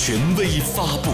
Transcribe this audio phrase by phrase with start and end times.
[0.00, 1.10] 权威发布。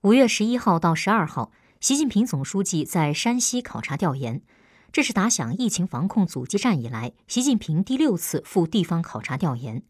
[0.00, 4.42] 五月十一号到十二号，习近平总书记在山西考察调研，
[4.90, 9.84] 这是打响疫情防控阻击战以来，习近平第六次赴地方考察调研。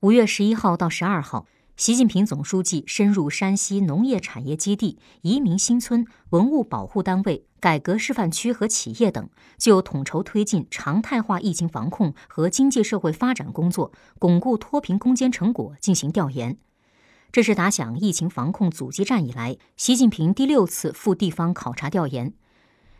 [0.00, 1.46] 五月十一号到十二号。
[1.76, 9.28] 习近平总书记深入山西农业产业基地、移民新村、文物保护单位、改革示范区和企业等，
[9.58, 16.56] 就统筹推进常态化疫情防控和经济社会发展工作、巩固脱贫攻坚成果进行调研。
[17.32, 22.32] 这是打响疫情防控阻击战以来，习近平第六次赴地方考察调研。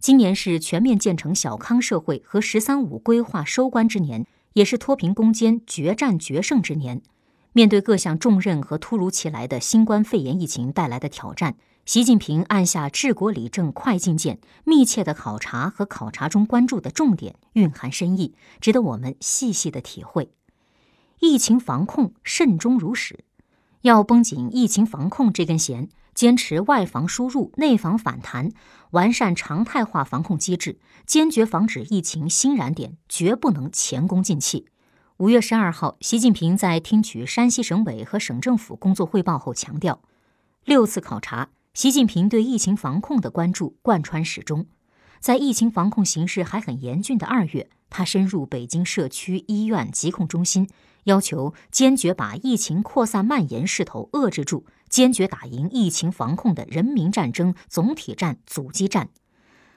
[0.00, 7.00] 今年是全面建成小康社会和“十三五”规划收官之年，也是脱贫攻坚决战决胜之年。
[7.56, 11.56] 面对各项重任和突如其来的新冠肺炎疫情带来的挑战，
[11.86, 20.32] 习近平按下治国理政快进键，密切的考察和考察中关注的重点蕴含深意，值得我们细细的体会。
[21.20, 23.24] 疫情防控慎终如始，
[23.80, 28.50] 要绷紧疫情防控这根弦，坚持外防输入、内防反弹，
[28.90, 34.66] 完善常态化防控机制，坚决防止疫情新燃点，绝不能前功尽弃。
[35.18, 40.02] 五月十二号，习近平在听取山西省委和省政府工作汇报后强调，
[40.66, 44.66] 六次考察，习近平对疫情防控的关注贯穿始终。
[45.18, 50.68] 在疫情防控形势还很严峻的二月，他深入北京社区医院疾控中心，
[51.04, 59.08] 要求坚决把疫情扩散蔓延势头遏制住，坚决打赢疫情防控的人民战争、总体战、阻击战。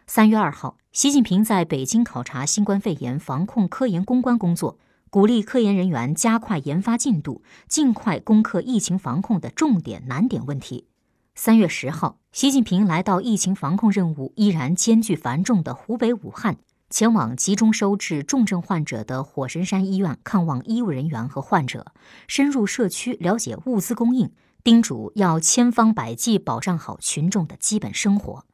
[0.06, 4.78] 三月二号，习近平在北京考察新冠肺炎防控科研攻关工作。
[5.12, 10.86] 鼓励科研人员加快研发进度，尽快攻克疫情防控的重点难点问题。
[11.34, 16.58] 三月十号，习近平来到疫情防控任务依然艰巨繁重的湖北武汉，
[16.92, 21.92] 前往集中收治重症患者的火神山医院看望医务人员和患者，
[22.28, 24.32] 深入社区了解物资供应，
[24.64, 28.46] 叮嘱要千方百计保障好群众的基本生活。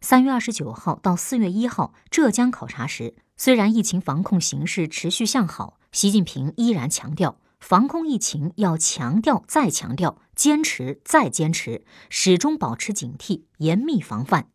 [0.00, 5.78] 三月二十九号到四月一号，浙江考察时，虽然疫情防控形势持续向好。
[5.92, 14.48] 习近平依然强调，防控疫情要强调再强调，坚持再坚持，始终保持警惕，严密防范。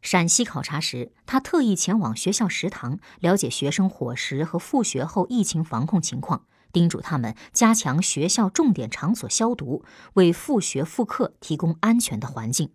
[0.00, 12.70] 陕西考察时，他特意前往学校食堂了解学生伙食和复学后疫情防控情况，叮嘱他们加强学校重点场所消毒，为复学复课提供安全的环境。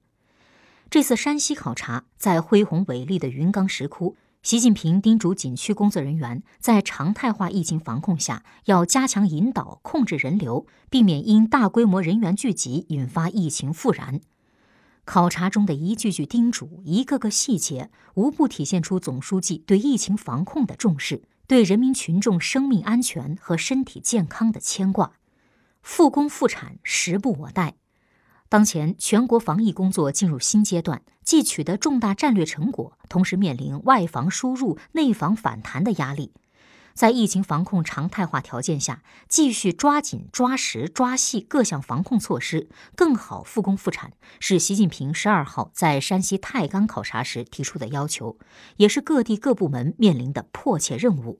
[0.90, 4.18] 这次山西考察，在恢宏伟丽的云冈石窟。
[4.42, 14.22] 习近平叮嘱景区工作人员，在常态化疫情防控下，要加强引导、控制人流，避免因大规模人员聚集引发疫情复燃。
[15.04, 25.12] 考察中的一句句叮嘱，一个个细节，无不体现出总书记对疫情防控的重视，对人民群众生命安全和身体健康的牵挂。
[25.82, 27.76] 复工复产，时不我待。
[28.50, 36.34] 当前全国防疫工作进入新阶段，既取得重大战略成果，同时面临外防输入、内防反弹的压力。
[36.96, 48.40] 在疫情防控常态化条件下，继续抓紧、抓实、抓细各项防控措施，更好复工复产，是习近平十二号在山西太钢考察时提出的要求，
[48.78, 51.40] 也是各地各部门面临的迫切任务。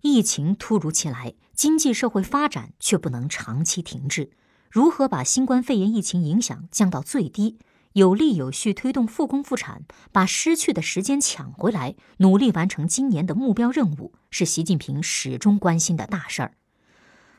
[0.00, 4.30] 疫情突如其来，经济社会发展却不能长期停滞。
[4.70, 7.58] 如何把新冠肺炎疫情影响降到最低，
[7.94, 16.52] 有力有序推动复工复产，把失去的时间抢回来，努力完成今年的目标任务，是习近平始终关心的大事儿。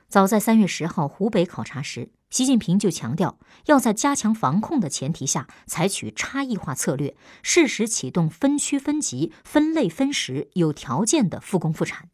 [0.07, 12.09] 早在三月十号湖北考察时，习近平就强调，要在加强防控的前提下，采取差异化策略，适时启动分区分级、分类分时、有条件的复工复产。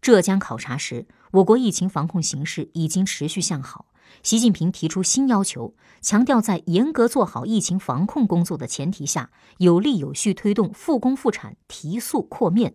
[0.00, 3.86] 浙江考察时，我国疫情防控形势已经持续向好。
[4.22, 12.74] 习近平提出新要求，强调在严格做好疫情防控工作的前提下，有力有序推动复工复产、提速扩面。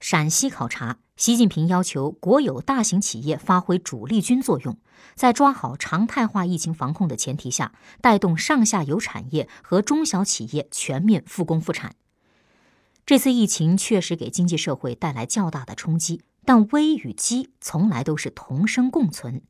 [0.00, 4.76] 陕西考察，习近平要求国有大型企业发挥主力军作用，
[5.14, 11.94] 在抓好常态化疫情防控的前提下，带动上下游产业和中小企业全面复工复产。
[13.06, 19.42] 这次疫情确实给经济社会带来较大的冲击，但危与机从来都是同生共存。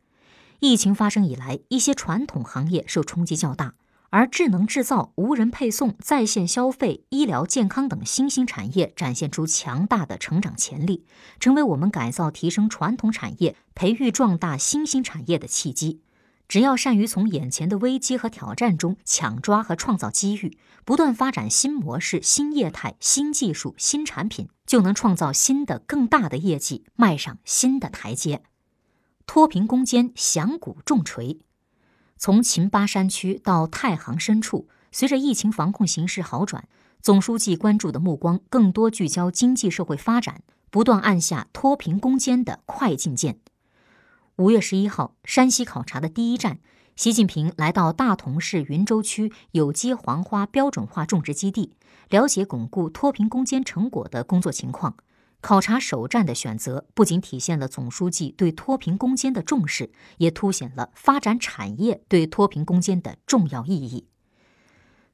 [0.65, 3.75] 疫情发生以来，一些传统行业受冲击较大，
[4.11, 11.05] 而智能制造、无人配送、在线消费、医疗健康等新兴产业展现出强大的成长潜力，
[11.41, 16.01] 成为我们改造提升传统产业、培育壮大新兴产业的契机。
[16.47, 28.45] 只要善于从眼前的危机和挑战中抢抓和创造机遇，不断发展新模式、新业态、新技术、新产品，就能创造新的更大的业绩，迈上新的台阶。
[29.27, 31.41] 脱贫攻坚响鼓重锤。
[32.17, 36.69] 从秦巴山区到太行深处，随着疫情防控形势好转，
[37.01, 43.41] 总书记关注的目光更多聚焦经济社会发展，不断按下脱贫攻坚的快进键。
[44.37, 46.61] 五月十一号，山西考察的第一站，
[46.95, 51.75] 习近平来到大同市云州区有机黄花标准化种植基地，
[52.09, 54.97] 了解巩固脱贫攻坚成果的工作情况。
[55.43, 64.07] 考察首站的选择，不仅体现了总书记对脱贫攻坚的重视，也凸显了发展产业对脱贫攻坚的重要意义。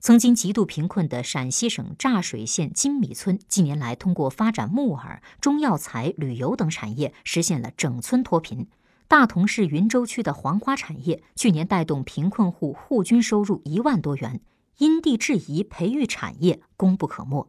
[0.01, 8.69] 曾经极度贫困的陕西省柞水县金米村，近年来通过发展木耳、中药材、旅游等产业，实现了整村脱贫。
[9.09, 14.43] 大同市云州区的黄花产业，去年带动贫困户户均收入一万多元，
[14.77, 17.49] 因地制宜培育产业，功不可没。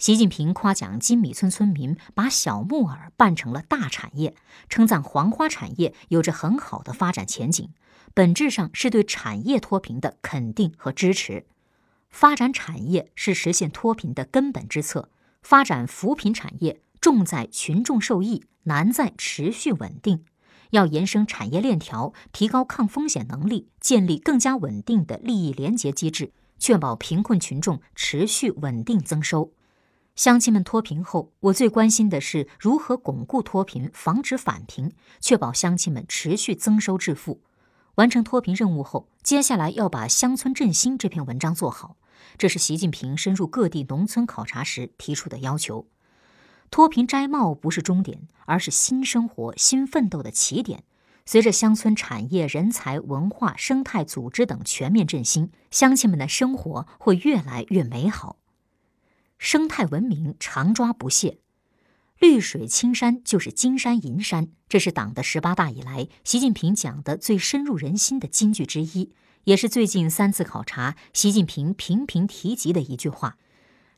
[0.00, 4.34] 习近平夸奖金米村村民把小木耳办成了大产业，
[4.70, 7.68] 称赞黄花产业有着很好的发展前景，
[8.14, 11.44] 本质上是对产业脱贫的肯定和支持。
[12.08, 15.10] 发展产业是实现脱贫的根本之策。
[15.42, 20.24] 发展扶贫产业重在群众受益，难在持续稳定。
[20.70, 29.52] 要延伸产业链条，提高抗风险能力，建立更加稳定的利益联结机制，确保贫困群众持续稳定增收。
[30.16, 37.40] 乡亲们脱贫后，我最关心的是如何巩固脱贫，防止返贫，确保乡亲们持续增收致富。
[37.94, 41.96] 完成脱贫任务后，接下来要把乡村振兴这篇文章做好，
[42.36, 45.86] 这是习近平深入各地农村考察时提出的要求。
[46.70, 50.84] 脱贫摘帽不是终点，而是新生活、新奋斗的起点。
[51.26, 58.39] 随着乡村产业、人才、文化、生态、组织等全面振兴，乡亲们的生活会越来越美好。
[59.40, 61.38] 生态文明常抓不懈，
[62.18, 69.14] 绿水青山就是金山银山，这是党的十八大以来习近平讲的最深入人心的金句之一，
[69.44, 73.38] 也是最近三次考察习近平频频提及的一句话。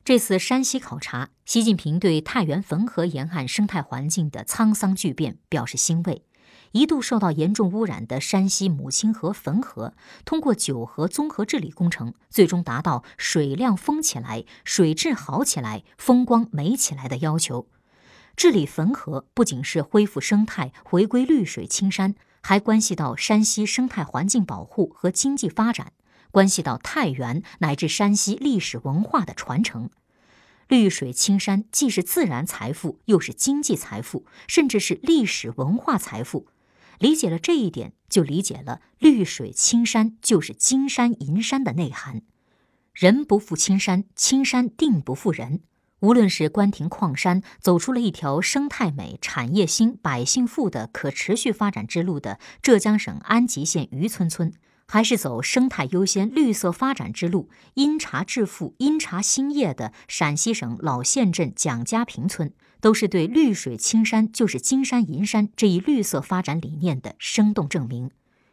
[0.04, 6.22] 这次山西考察，习近平对太原汾河沿岸生态环境的沧桑巨变表示欣慰。
[6.72, 9.94] 一度受到严重污染的山西母亲河汾河，
[10.24, 17.66] 通过九河综合治理工程，最终达到水量丰起来、水质好起来、风光美起来的要求。
[18.34, 25.92] 治理汾河不仅是恢复生态、回归绿水青山，还关系到山西生态环境保护和经济发展，
[26.30, 29.90] 关系到太原乃至山西历史文化的传承。
[30.72, 36.46] 绿水青山既是自然财富，又是经济财富，甚至是历史文化财富。
[36.98, 42.22] 理解了这一点，就理解了“绿水青山就是金山银山”的内涵。
[42.94, 45.60] 人不负青山，青山定不负人。
[46.00, 54.50] 无论是关停矿山，走出了一条生态美、产业兴、百姓富的可持续发展之路的浙江省安吉县渔村村，
[54.92, 62.52] 还是走生态优先、绿色发展之路、因茶致富、因茶兴业的陕西省老县镇蒋家坪村。
[62.78, 68.10] 都是对“绿水青山就是金山银山”这一绿色发展理念的生动证明。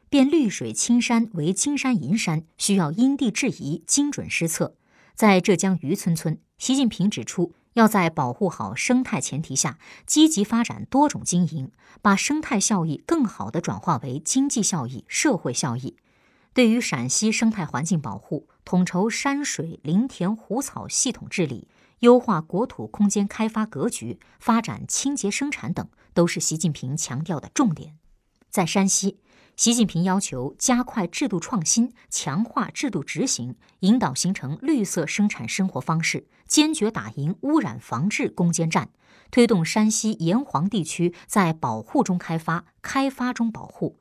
[0.08, 4.78] 变绿水青山为金山银山，需要因地制宜、精准施策。
[5.14, 11.72] 在浙江渔村村，习近平指出，要在保护好生态前提下，积极发展多种经营，
[12.02, 15.98] 把生态效益更好地转化为经济效益、社会效益。
[16.54, 21.68] 对于陕西生态环境保护，统筹山水、林田、湖草系统治理。
[22.00, 27.98] 优化国土空间开发格局，发展清洁生产等，都是习近平强调的重点。
[28.50, 29.20] 在山西，
[29.58, 38.92] 习近平要求加快制度创新，强化制度执行，引导形成绿色生产生活方式，坚决打赢污染防治攻坚战，
[39.30, 44.00] 推动山西沿黄地区在保护中开发，开发中保护。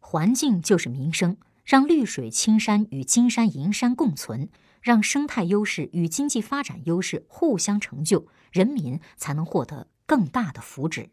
[0.00, 4.48] 环境就是民生，让绿水青山与金山银山共存。
[4.80, 11.08] 让生态优势与经济发展优势互相成就，人民才能获得更大的福祉。